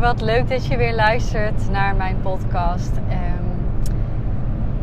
[0.00, 2.90] Wat leuk dat je weer luistert naar mijn podcast.
[3.08, 3.44] Ehm,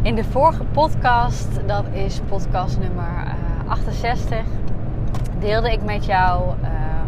[0.01, 3.35] in de vorige podcast, dat is podcast nummer
[3.67, 4.43] 68, eh,
[5.39, 7.07] deelde ik met jou ehm,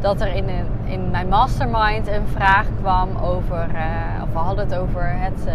[0.00, 4.68] dat er in, een, in mijn mastermind een vraag kwam over, uh, of we hadden
[4.68, 5.52] het over het, uh,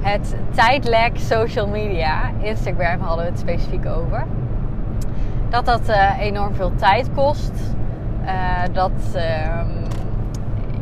[0.00, 2.30] het tijdlek social media.
[2.40, 4.24] Instagram hadden we het specifiek over.
[5.48, 7.78] Dat dat enorm veel tijd kost
[8.30, 9.60] uh, dat uh,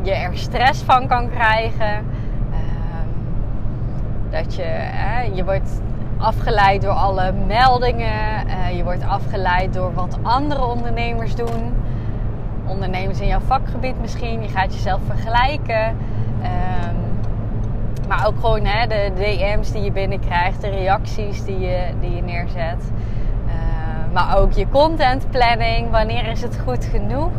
[0.02, 2.04] je er stress van kan krijgen.
[2.50, 2.58] Uh,
[4.30, 4.90] dat je,
[5.34, 5.80] je wordt
[6.18, 8.46] afgeleid door alle meldingen.
[8.48, 11.74] Eh, je wordt afgeleid door wat andere ondernemers doen.
[12.66, 14.42] Ondernemers in jouw vakgebied misschien.
[14.42, 15.96] Je gaat jezelf vergelijken.
[16.42, 16.96] Ehm,
[18.08, 22.22] maar ook gewoon hè, de DM's die je binnenkrijgt, de reacties die je, die je
[22.22, 22.90] neerzet.
[24.12, 25.90] Maar ook je contentplanning.
[25.90, 27.32] Wanneer is het goed genoeg?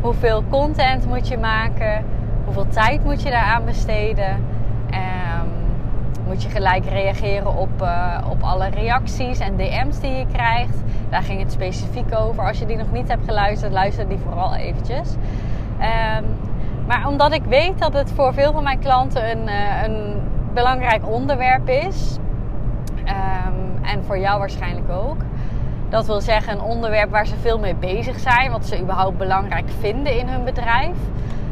[0.00, 2.04] Hoeveel content moet je maken?
[2.44, 4.44] Hoeveel tijd moet je daaraan besteden?
[4.90, 5.50] Um,
[6.26, 10.76] moet je gelijk reageren op, uh, op alle reacties en DM's die je krijgt?
[11.08, 12.46] Daar ging het specifiek over.
[12.46, 15.14] Als je die nog niet hebt geluisterd, luister die vooral eventjes.
[15.80, 16.24] Um,
[16.86, 20.20] maar omdat ik weet dat het voor veel van mijn klanten een, uh, een
[20.54, 22.18] belangrijk onderwerp is.
[22.94, 25.16] Um, en voor jou waarschijnlijk ook
[25.90, 29.68] dat wil zeggen een onderwerp waar ze veel mee bezig zijn, wat ze überhaupt belangrijk
[29.80, 30.96] vinden in hun bedrijf.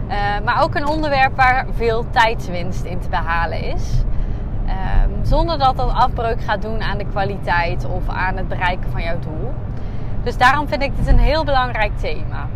[0.09, 0.15] Uh,
[0.45, 4.05] maar ook een onderwerp waar veel tijdswinst in te behalen is.
[4.67, 4.73] Uh,
[5.23, 9.19] zonder dat dat afbreuk gaat doen aan de kwaliteit of aan het bereiken van jouw
[9.19, 9.53] doel.
[10.23, 12.49] Dus daarom vind ik dit een heel belangrijk thema.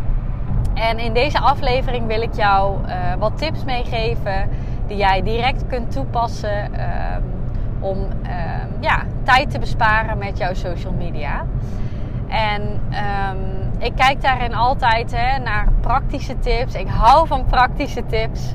[0.75, 4.49] En in deze aflevering wil ik jou uh, wat tips meegeven
[4.87, 7.23] die jij direct kunt toepassen ehm,
[7.81, 11.45] om ehm, ja, tijd te besparen met jouw social media.
[12.33, 16.75] En um, ik kijk daarin altijd hè, naar praktische tips.
[16.75, 18.55] Ik hou van praktische tips.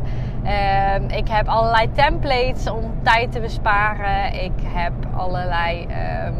[0.95, 4.43] Um, ik heb allerlei templates om tijd te besparen.
[4.43, 5.87] Ik heb allerlei
[6.27, 6.35] um,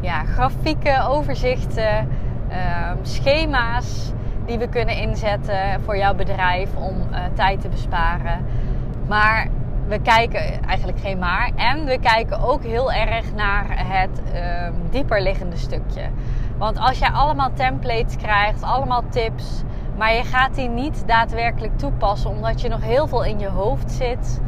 [0.00, 2.08] ja, grafieken, overzichten,
[3.02, 4.12] schema's
[4.46, 8.44] die we kunnen inzetten voor jouw bedrijf om uh, tijd te besparen.
[9.08, 9.48] Maar
[9.88, 11.50] we kijken eigenlijk geen maar.
[11.56, 16.02] En we kijken ook heel erg naar het uh, dieper liggende stukje.
[16.58, 19.62] Want als jij allemaal templates krijgt, allemaal tips,
[19.96, 23.92] maar je gaat die niet daadwerkelijk toepassen omdat je nog heel veel in je hoofd
[23.92, 24.40] zit,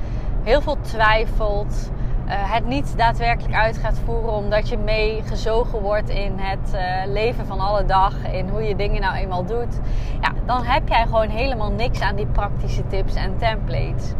[0.42, 1.90] heel veel twijfelt,
[2.26, 7.46] uh, het niet daadwerkelijk uit gaat voeren omdat je meegezogen wordt in het uh, leven
[7.46, 9.80] van alle dag, in hoe je dingen nou eenmaal doet,
[10.20, 14.14] ja, dan heb jij gewoon helemaal niks aan die praktische tips en templates.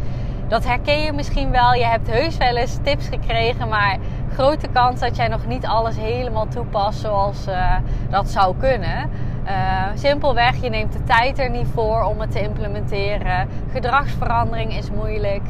[0.49, 1.73] Dat herken je misschien wel.
[1.73, 3.97] Je hebt heus wel eens tips gekregen, maar
[4.33, 7.75] grote kans dat jij nog niet alles helemaal toepast zoals uh,
[8.09, 9.09] dat zou kunnen.
[9.45, 13.47] Uh, simpelweg, je neemt de tijd er niet voor om het te implementeren.
[13.71, 15.43] Gedragsverandering is moeilijk.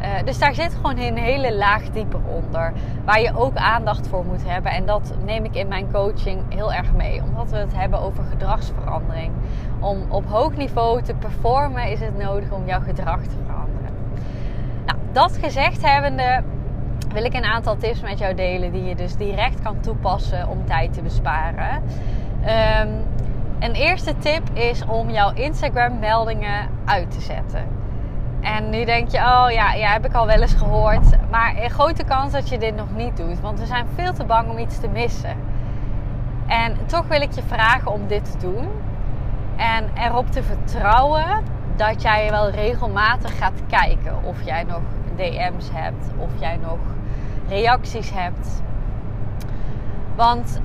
[0.00, 2.72] Uh, dus daar zit gewoon een hele laag dieper onder.
[3.04, 4.72] Waar je ook aandacht voor moet hebben.
[4.72, 7.22] En dat neem ik in mijn coaching heel erg mee.
[7.22, 9.32] Omdat we het hebben over gedragsverandering.
[9.80, 13.51] Om op hoog niveau te performen is het nodig om jouw gedrag te veranderen
[15.12, 16.42] dat gezegd hebbende
[17.12, 20.66] wil ik een aantal tips met jou delen die je dus direct kan toepassen om
[20.66, 21.82] tijd te besparen.
[22.80, 23.04] Um,
[23.58, 27.66] een eerste tip is om jouw Instagram meldingen uit te zetten.
[28.40, 31.30] En nu denk je, oh ja, ja, heb ik al wel eens gehoord.
[31.30, 33.40] Maar een grote kans dat je dit nog niet doet.
[33.40, 35.36] Want we zijn veel te bang om iets te missen.
[36.46, 38.68] En toch wil ik je vragen om dit te doen.
[39.56, 41.44] En erop te vertrouwen
[41.76, 44.80] dat jij wel regelmatig gaat kijken of jij nog
[45.16, 46.78] DM's hebt of jij nog
[47.48, 48.62] reacties hebt.
[50.16, 50.60] Want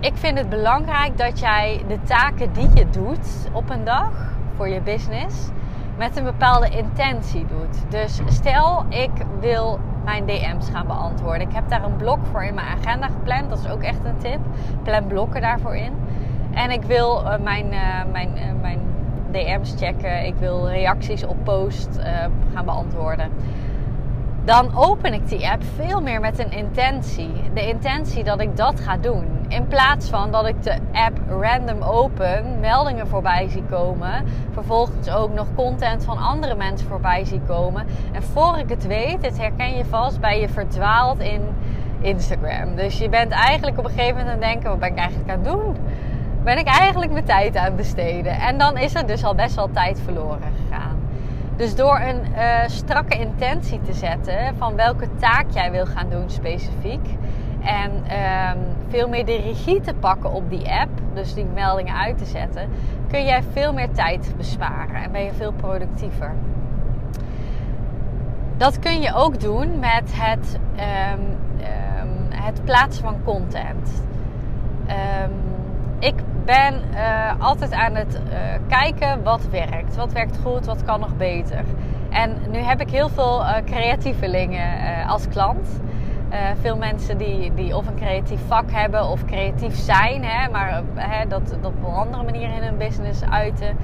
[0.00, 4.12] ik vind het belangrijk dat jij de taken die je doet op een dag
[4.56, 5.48] voor je business
[5.96, 7.90] met een bepaalde intentie doet.
[7.90, 9.10] Dus stel ik
[9.40, 11.40] wil mijn DM's gaan beantwoorden.
[11.40, 13.50] Ik heb daar een blok voor in mijn agenda gepland.
[13.50, 14.38] Dat is ook echt een tip.
[14.82, 15.92] Plan blokken daarvoor in.
[16.50, 17.80] En ik wil uh, mijn, uh,
[18.12, 18.80] mijn, uh, mijn
[19.30, 22.04] DM's checken, ik wil reacties op post uh,
[22.54, 23.30] gaan beantwoorden.
[24.44, 27.30] Dan open ik die app veel meer met een intentie.
[27.54, 29.24] De intentie dat ik dat ga doen.
[29.48, 34.24] in plaats van dat ik de app random open, meldingen voorbij zie komen.
[34.52, 37.86] Vervolgens ook nog content van andere mensen voorbij zie komen.
[38.12, 41.40] En voor ik het weet, dit herken je vast, ben je verdwaald in
[42.00, 42.76] Instagram.
[42.76, 45.30] Dus je bent eigenlijk op een gegeven moment aan het denken: wat ben ik eigenlijk
[45.30, 45.76] aan het doen?
[46.44, 48.32] Ben ik eigenlijk mijn tijd aan het besteden?
[48.32, 50.96] En dan is er dus al best wel tijd verloren gegaan.
[51.56, 56.30] Dus door een uh, strakke intentie te zetten van welke taak jij wil gaan doen
[56.30, 57.08] specifiek.
[57.60, 58.58] En um,
[58.88, 62.68] veel meer de regie te pakken op die app, dus die meldingen uit te zetten,
[63.10, 66.34] kun jij veel meer tijd besparen en ben je veel productiever.
[68.56, 74.02] Dat kun je ook doen met het, um, um, het plaatsen van content.
[75.98, 76.14] ik
[76.44, 78.38] ben uh, altijd aan het uh,
[78.68, 79.96] kijken wat werkt.
[79.96, 81.64] Wat werkt goed, wat kan nog beter.
[82.10, 85.68] En nu heb ik heel veel uh, creatievelingen als klant.
[86.60, 91.26] veel mensen die, die of een creatief vak hebben of creatief zijn, hè, maar hè,
[91.26, 93.76] dat, dat op een andere manier in hun business uiten.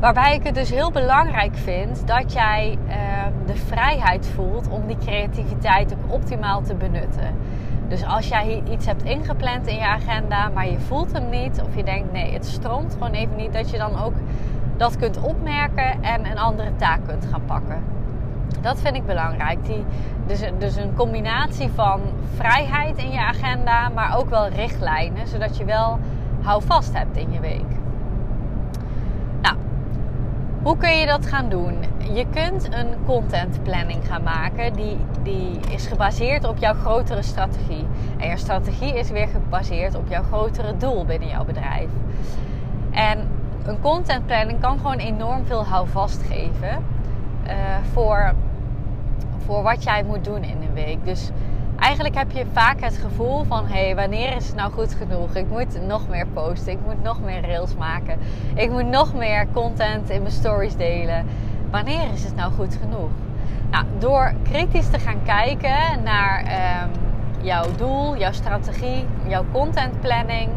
[0.00, 2.78] Waarbij ik het dus heel belangrijk vind dat jij
[3.46, 7.36] de vrijheid voelt om die creativiteit ook optimaal te benutten.
[7.94, 11.76] Dus als jij iets hebt ingepland in je agenda, maar je voelt hem niet, of
[11.76, 14.12] je denkt nee, het stroomt gewoon even niet, dat je dan ook
[14.76, 17.82] dat kunt opmerken en een andere taak kunt gaan pakken.
[18.60, 19.64] Dat vind ik belangrijk.
[19.64, 19.84] Die,
[20.26, 22.00] dus, dus een combinatie van
[22.36, 25.98] vrijheid in je agenda, maar ook wel richtlijnen, zodat je wel
[26.42, 27.83] houvast hebt in je week.
[30.64, 31.74] Hoe kun je dat gaan doen?
[32.12, 37.86] Je kunt een contentplanning gaan maken die, die is gebaseerd op jouw grotere strategie.
[38.18, 41.88] En jouw strategie is weer gebaseerd op jouw grotere doel binnen jouw bedrijf.
[42.90, 43.28] En
[43.66, 46.84] een contentplanning kan gewoon enorm veel houvast geven
[47.46, 47.52] uh,
[47.92, 48.34] voor,
[49.44, 51.04] voor wat jij moet doen in een week.
[51.04, 51.30] Dus
[51.84, 55.34] eigenlijk heb je vaak het gevoel van: hé, hey, wanneer is het nou goed genoeg?
[55.34, 58.18] Ik moet nog meer posten, ik moet nog meer rails maken,
[58.54, 61.26] ik moet nog meer content in mijn stories delen.
[61.70, 63.10] Wanneer is het nou goed genoeg?
[63.70, 66.44] Nou, door kritisch te gaan kijken naar
[66.84, 66.90] um,
[67.42, 70.48] jouw doel, jouw strategie, jouw contentplanning.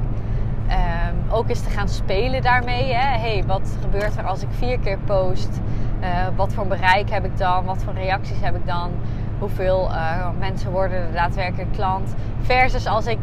[0.69, 2.94] Um, ook eens te gaan spelen daarmee.
[2.94, 3.18] Hè?
[3.19, 5.62] hey, wat gebeurt er als ik vier keer post?
[6.01, 7.65] Uh, wat voor bereik heb ik dan?
[7.65, 8.91] Wat voor reacties heb ik dan?
[9.39, 12.16] Hoeveel uh, mensen worden er daadwerkelijk klant.
[12.42, 13.19] Versus als ik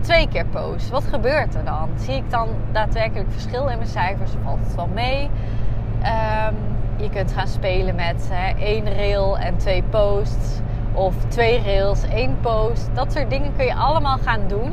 [0.00, 0.90] twee keer post.
[0.90, 1.88] Wat gebeurt er dan?
[1.96, 4.30] Zie ik dan daadwerkelijk verschil in mijn cijfers?
[4.44, 5.30] Valt het wel mee?
[6.02, 6.56] Um,
[6.96, 10.60] je kunt gaan spelen met hè, één rail en twee posts.
[10.92, 12.90] Of twee rails, één post.
[12.94, 14.72] Dat soort dingen kun je allemaal gaan doen.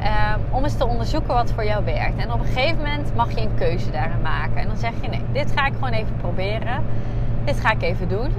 [0.00, 2.16] Um, om eens te onderzoeken wat voor jou werkt.
[2.16, 4.56] En op een gegeven moment mag je een keuze daarin maken.
[4.56, 6.84] En dan zeg je: nee, dit ga ik gewoon even proberen.
[7.44, 8.32] Dit ga ik even doen.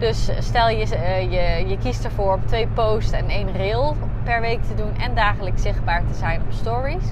[0.00, 4.40] Dus stel je, uh, je, je kiest ervoor om twee posts en één reel per
[4.40, 7.04] week te doen en dagelijks zichtbaar te zijn op stories.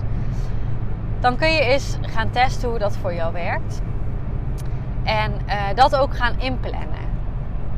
[1.20, 3.80] Dan kun je eens gaan testen hoe dat voor jou werkt.
[5.04, 7.06] En uh, dat ook gaan inplannen.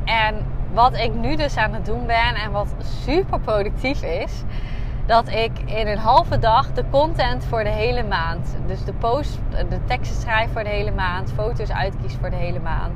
[0.03, 2.73] En wat ik nu dus aan het doen ben en wat
[3.05, 4.43] super productief is,
[5.05, 9.39] dat ik in een halve dag de content voor de hele maand, dus de post,
[9.69, 12.93] de teksten schrijf voor de hele maand, foto's uitkies voor de hele maand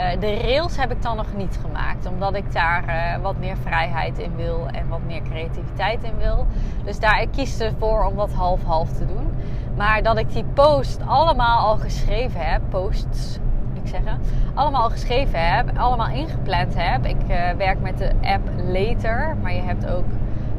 [0.00, 3.56] eh, de rails heb ik dan nog niet gemaakt, omdat ik daar uh, wat meer
[3.56, 6.46] vrijheid in wil en wat meer creativiteit in wil.
[6.84, 9.34] Dus daar ik kies ervoor om dat half-half te doen.
[9.76, 14.20] Maar dat ik die post allemaal al geschreven heb, posts moet ik zeggen,
[14.54, 17.06] allemaal al geschreven heb, allemaal ingepland heb.
[17.06, 20.06] Ik uh, werk met de app Later, maar je hebt ook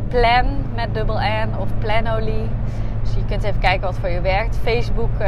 [0.07, 2.49] Plan met dubbel N of Planoly.
[3.01, 4.57] Dus je kunt even kijken wat voor je werkt.
[4.57, 5.11] Facebook.
[5.21, 5.27] Uh,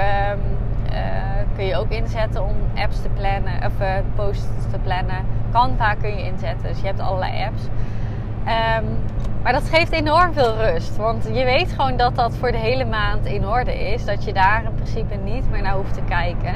[1.56, 5.26] kun je ook inzetten om apps te plannen of uh, posts te plannen.
[5.52, 7.64] Canva kun je inzetten, dus je hebt allerlei apps.
[7.64, 8.98] Um,
[9.44, 12.86] maar dat geeft enorm veel rust, want je weet gewoon dat dat voor de hele
[12.86, 14.06] maand in orde is.
[14.06, 16.56] Dat je daar in principe niet meer naar hoeft te kijken.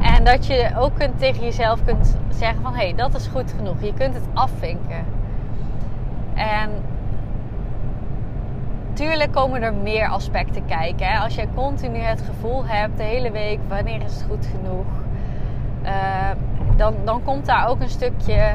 [0.00, 3.54] En dat je ook kunt, tegen jezelf kunt zeggen van hé, hey, dat is goed
[3.56, 3.82] genoeg.
[3.82, 5.04] Je kunt het afvinken.
[6.34, 6.70] En
[8.92, 11.06] Tuurlijk komen er meer aspecten kijken.
[11.06, 11.18] Hè?
[11.18, 14.86] Als jij continu het gevoel hebt de hele week, wanneer is het goed genoeg?
[15.84, 15.90] Uh,
[16.76, 18.54] dan, dan komt daar ook een stukje,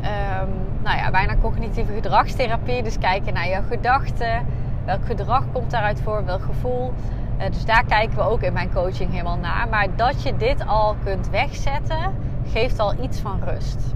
[0.00, 0.48] um,
[0.82, 2.82] nou ja, bijna cognitieve gedragstherapie.
[2.82, 4.46] Dus kijken naar jouw gedachten.
[4.84, 6.24] Welk gedrag komt daaruit voor?
[6.24, 6.92] Welk gevoel?
[7.38, 9.68] Uh, dus daar kijken we ook in mijn coaching helemaal naar.
[9.68, 12.14] Maar dat je dit al kunt wegzetten,
[12.52, 13.94] geeft al iets van rust.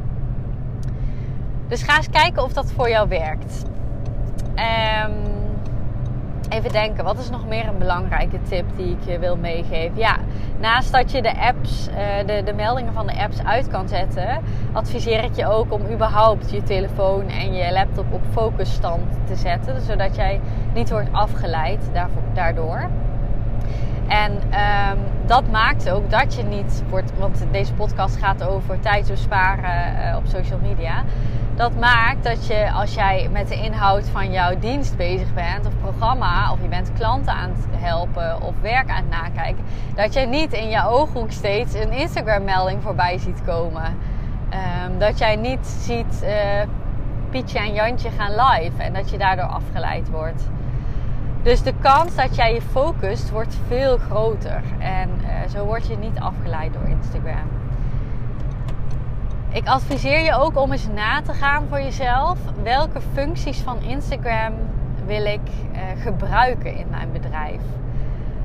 [1.69, 3.65] Dus ga eens kijken of dat voor jou werkt.
[4.55, 5.40] Um,
[6.51, 9.99] Even denken, wat is nog meer een belangrijke tip die ik je wil meegeven?
[9.99, 10.17] Ja,
[10.59, 14.43] naast dat je de apps, eh, de, de meldingen van de apps uit kan zetten,
[14.73, 19.81] adviseer ik je ook om überhaupt je telefoon en je laptop op focusstand te zetten,
[19.81, 20.41] zodat jij
[20.75, 21.91] niet wordt afgeleid
[22.35, 22.89] daardoor.
[24.09, 29.09] En um, dat maakt ook dat je niet wordt, want deze podcast gaat over tijd
[29.09, 31.05] besparen uh, op social media.
[31.55, 35.73] Dat maakt dat je als jij met de inhoud van jouw dienst bezig bent, of
[35.81, 39.65] programma, of je bent klanten aan het helpen of werk aan het nakijken,
[39.95, 43.97] dat jij niet in je ooghoek steeds een Instagram-melding voorbij ziet komen.
[44.85, 46.31] Um, dat jij niet ziet uh,
[47.31, 50.49] Pietje en Jantje gaan live en dat je daardoor afgeleid wordt.
[51.43, 54.63] Dus de kans dat jij je focust wordt veel groter.
[54.79, 57.60] En uh, zo word je niet afgeleid door Instagram.
[59.53, 62.39] Ik adviseer je ook om eens na te gaan voor jezelf.
[62.63, 64.53] Welke functies van Instagram
[65.07, 65.41] wil ik
[65.73, 67.61] uh, gebruiken in mijn bedrijf?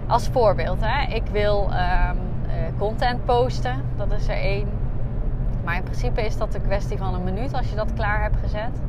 [0.07, 1.13] Als voorbeeld, hè?
[1.15, 3.81] ik wil um, uh, content posten.
[3.97, 4.67] Dat is er één.
[5.63, 8.37] Maar in principe is dat een kwestie van een minuut als je dat klaar hebt
[8.37, 8.81] gezet.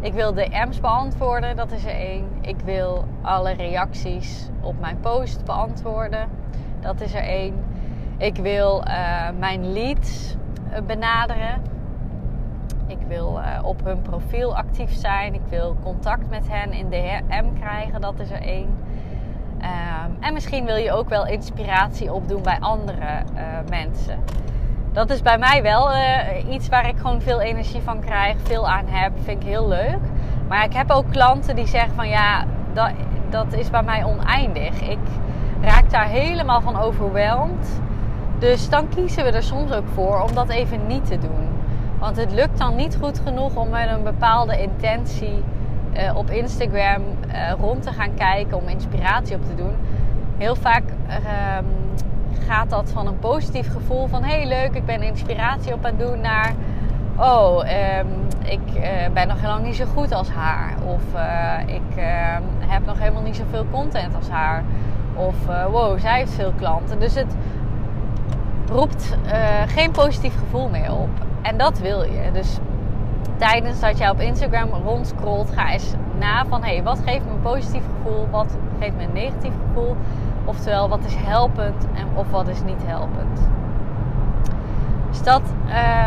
[0.00, 2.28] Ik wil DM's beantwoorden, dat is er één.
[2.40, 6.28] Ik wil alle reacties op mijn post beantwoorden,
[6.80, 7.54] dat is er één.
[8.16, 10.41] Ik wil uh, mijn leads eh,
[10.86, 11.62] benaderen.
[12.86, 15.34] Ik wil uh, op hun profiel actief zijn.
[15.34, 18.78] Ik wil contact met hen in DM krijgen, dat is er één.
[19.58, 23.22] Um, en misschien wil je ook wel inspiratie opdoen bij andere
[23.68, 24.18] mensen
[24.92, 25.90] dat is bij mij wel
[26.48, 29.12] iets waar ik gewoon veel energie van krijg, veel aan heb.
[29.22, 30.00] Vind ik heel leuk.
[30.48, 32.90] Maar ik heb ook klanten die zeggen van ja, dat,
[33.30, 34.80] dat is bij mij oneindig.
[34.80, 34.98] Ik
[35.60, 37.80] raak daar helemaal van overweldigd.
[38.42, 41.48] Dus dan kiezen we er soms ook voor om dat even niet te doen.
[41.98, 45.42] Want het lukt dan niet goed genoeg om met een bepaalde intentie
[45.96, 49.72] uh, op Instagram uh, rond te gaan kijken om inspiratie op te doen.
[50.38, 51.64] Heel vaak ehm,
[52.46, 56.08] gaat dat van een positief gevoel van hey leuk, ik ben inspiratie op aan het
[56.08, 56.54] doen naar
[57.16, 57.64] oh,
[57.98, 58.08] um,
[58.44, 58.82] ik uh,
[59.12, 60.74] ben nog helemaal niet zo goed als haar.
[60.86, 61.02] Of
[61.66, 62.04] ik uh,
[62.58, 64.64] heb nog helemaal niet zoveel content als haar.
[65.14, 67.00] Of eh, wow, zij heeft veel klanten.
[67.00, 67.34] Dus het
[68.72, 69.16] roept
[69.66, 71.10] geen positief gevoel meer op.
[71.42, 72.30] En dat wil je.
[72.32, 72.58] Dus
[73.36, 77.30] tijdens dat jij op Instagram rondscrollt, ga eens na van hé, hey, wat geeft me
[77.30, 78.28] een positief gevoel?
[78.30, 79.96] Wat geeft me een negatief gevoel?
[80.44, 83.40] Oftewel, wat is helpend en of wat is niet helpend.
[85.10, 85.42] Dus dat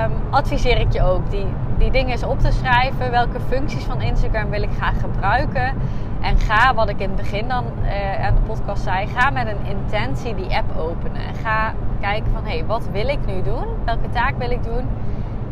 [0.05, 1.29] um, adviseer ik je ook.
[1.29, 1.45] Die,
[1.77, 3.11] die dingen eens op te schrijven.
[3.11, 5.73] Welke functies van Instagram wil ik graag gebruiken.
[6.21, 9.47] En ga, wat ik in het begin dan uh, aan de podcast zei, ga met
[9.47, 11.21] een intentie die app openen.
[11.27, 11.73] En ga
[12.05, 13.65] kijken van, hé, hey, wat wil ik nu doen?
[13.85, 14.87] Welke taak wil ik doen?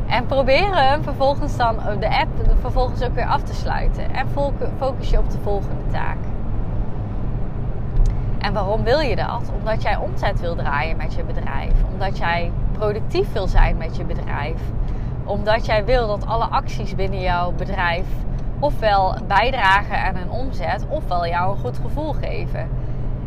[0.07, 2.29] En probeer hem vervolgens dan de app
[2.59, 4.13] vervolgens ook weer af te sluiten.
[4.13, 4.27] En
[4.77, 6.17] focus je op de volgende taak.
[8.39, 9.51] En waarom wil je dat?
[9.57, 11.73] Omdat jij omzet wil draaien met je bedrijf.
[11.93, 14.61] Omdat jij productief wil zijn met je bedrijf.
[15.23, 18.05] Omdat jij wil dat alle acties binnen jouw bedrijf
[18.59, 22.69] ofwel bijdragen aan een omzet, ofwel jou een goed gevoel geven.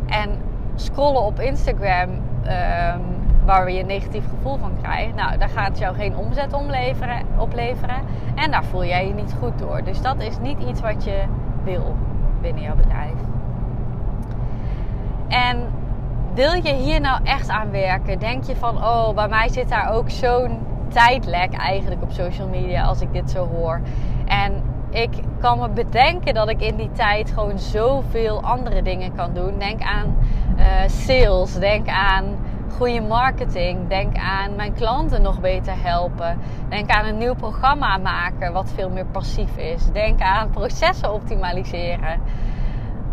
[0.07, 0.39] En
[0.75, 3.16] scrollen op Instagram, um,
[3.47, 7.97] waar je een negatief gevoel van krijgt, nou, daar gaat jou geen omzet opleveren, opleveren.
[8.35, 9.85] En daar voel jij je niet goed door.
[9.85, 11.23] Dus dat is niet iets wat je
[11.65, 11.97] wil
[12.41, 13.19] binnen jouw bedrijf.
[15.29, 15.73] En
[16.35, 18.19] wil je hier nou echt aan werken?
[18.19, 22.85] Denk je van, oh, bij mij zit daar ook zo'n tijdlek eigenlijk op social media
[22.85, 23.81] als ik dit zo hoor.
[24.25, 25.11] En ik
[25.41, 29.59] kan me bedenken dat ik in die tijd gewoon zoveel andere dingen kan doen.
[29.59, 30.17] Denk aan
[30.59, 32.25] uh, sales, denk aan
[32.77, 36.39] goede marketing, denk aan mijn klanten nog beter helpen.
[36.69, 39.85] Denk aan een nieuw programma maken wat veel meer passief is.
[39.93, 42.21] Denk aan processen optimaliseren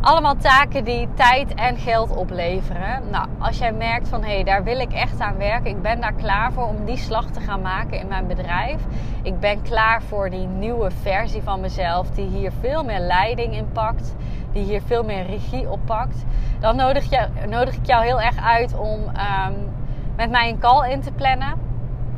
[0.03, 3.09] allemaal taken die tijd en geld opleveren.
[3.11, 5.69] Nou, als jij merkt van hé, hey, daar wil ik echt aan werken.
[5.69, 8.81] Ik ben daar klaar voor om die slag te gaan maken in mijn bedrijf.
[9.21, 13.71] Ik ben klaar voor die nieuwe versie van mezelf die hier veel meer leiding in
[13.71, 14.15] pakt.
[14.51, 16.25] Die hier veel meer regie op pakt.
[16.59, 19.71] Dan nodig, je, nodig ik jou heel erg uit om um,
[20.15, 21.53] met mij een call in te plannen.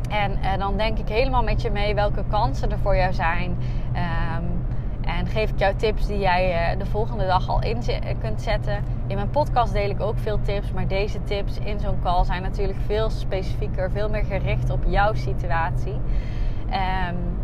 [0.10, 3.58] En uh, dan denk ik helemaal met je mee welke kansen er voor jou zijn.
[3.94, 4.66] Um,
[5.06, 7.78] en geef ik jou tips die jij eh, de volgende dag al in
[8.20, 8.84] kunt zetten.
[9.08, 10.72] In mijn podcast deel ik ook veel tips.
[10.72, 13.92] Maar deze tips in zo'n call zijn natuurlijk veel specifieker.
[13.92, 16.00] Veel meer gericht op jouw situatie.
[16.66, 17.38] Um,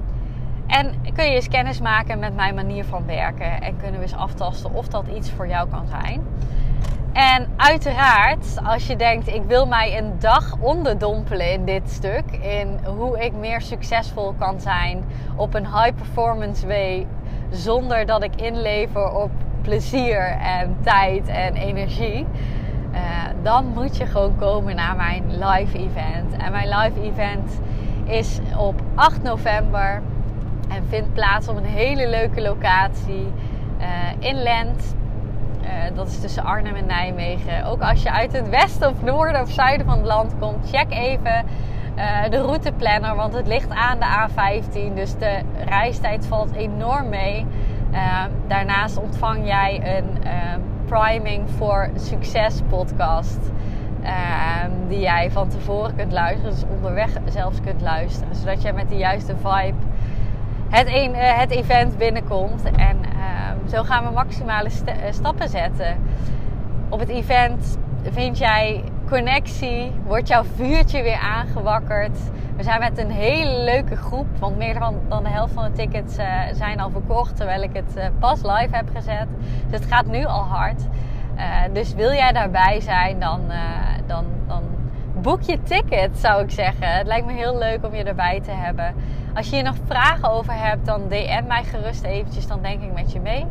[0.67, 3.61] en kun je eens kennis maken met mijn manier van werken.
[3.61, 6.21] En kunnen we eens aftasten of dat iets voor jou kan zijn.
[7.13, 12.31] En uiteraard, als je denkt, ik wil mij een dag onderdompelen in dit stuk.
[12.31, 15.03] In hoe ik meer succesvol kan zijn
[15.35, 17.07] op een high performance way
[17.51, 19.31] zonder dat ik inlever op
[19.61, 22.25] plezier en tijd en energie.
[22.93, 22.99] Uh,
[23.43, 26.37] dan moet je gewoon komen naar mijn live event.
[26.37, 27.59] En mijn live event
[28.03, 30.01] is op 8 november
[30.69, 33.27] en vindt plaats op een hele leuke locatie
[33.79, 33.85] uh,
[34.19, 34.95] in Lent.
[35.61, 37.65] Uh, dat is tussen Arnhem en Nijmegen.
[37.65, 40.91] Ook als je uit het westen of noorden of zuiden van het land komt, check
[40.91, 41.45] even
[42.01, 43.15] uh, de routeplanner.
[43.15, 44.93] Want het ligt aan de A15.
[44.95, 47.45] Dus de reistijd valt enorm mee.
[48.47, 50.17] daarnaast ontvang jij een
[50.85, 53.39] Priming voor Succes podcast.
[54.03, 58.35] Ehm, die jij van tevoren kunt luisteren, dus onderweg zelfs kunt luisteren.
[58.35, 59.77] Zodat jij met de juiste vibe
[60.71, 62.63] het, een, het event binnenkomt.
[62.63, 65.97] En uh, zo gaan we maximale st stappen zetten.
[66.89, 72.17] Op het event vind jij connectie, wordt jouw vuurtje weer aangewakkerd.
[72.55, 76.17] We zijn met een hele leuke groep, want meer dan, de helft van de tickets
[76.17, 79.27] uh, zijn al verkocht terwijl ik het uh, pas live heb gezet.
[79.67, 80.81] Dus het gaat nu al hard.
[81.37, 83.41] Uh, dus wil jij daarbij zijn, dan,
[84.07, 84.63] dan, dan
[85.21, 86.97] boek je ticket, zou ik zeggen.
[86.97, 88.95] Het lijkt me heel leuk om je erbij te hebben.
[89.33, 92.47] Als je hier nog vragen over hebt, dan DM mij gerust eventjes.
[92.47, 93.45] Dan denk ik met je mee.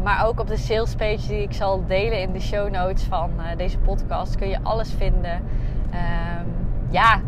[0.00, 3.02] Uh, maar ook op de sales page die ik zal delen in de show notes
[3.02, 5.42] van uh, deze podcast kun je alles vinden.
[5.92, 5.98] Uh,
[6.90, 7.20] ja,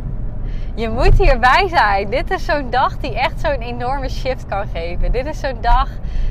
[0.75, 2.11] je moet hierbij zijn.
[2.11, 5.13] Dit is zo'n dag die echt zo'n enorme shift kan geven.
[5.13, 5.89] Dit is zo'n dag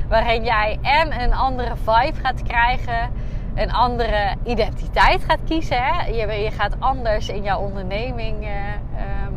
[0.08, 3.10] waarin jij en een andere vibe gaat krijgen.
[3.54, 5.82] Een andere identiteit gaat kiezen.
[5.82, 6.06] Hè?
[6.06, 9.36] Je, je gaat anders in jouw onderneming um,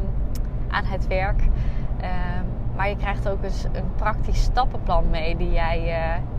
[0.69, 1.41] aan het werk.
[1.41, 2.45] Um,
[2.75, 5.97] maar je krijgt ook eens een praktisch stappenplan mee die jij,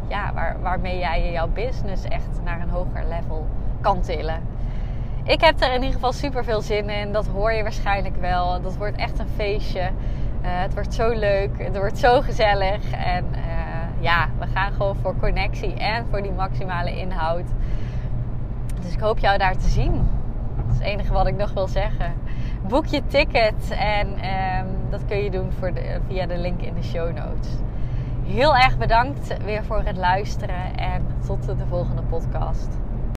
[0.08, 3.46] ja, waar, waarmee jij jouw business echt naar een hoger level
[3.80, 4.40] kan tillen.
[5.24, 7.12] Ik heb er in ieder geval super veel zin in.
[7.12, 8.62] Dat hoor je waarschijnlijk wel.
[8.62, 9.80] Dat wordt echt een feestje.
[9.80, 9.90] Uh,
[10.42, 11.50] het wordt zo leuk.
[11.58, 12.90] Het wordt zo gezellig.
[12.90, 13.38] En uh,
[14.00, 17.44] ja, we gaan gewoon voor connectie en voor die maximale inhoud.
[18.80, 20.08] Dus ik hoop jou daar te zien.
[20.56, 22.12] Dat is het enige wat ik nog wil zeggen.
[22.68, 25.72] Boek je ticket en um, dat kun je doen voor
[26.08, 27.48] via de link in de show notes.
[28.26, 32.68] Heel erg bedankt weer voor het luisteren en tot de volgende podcast.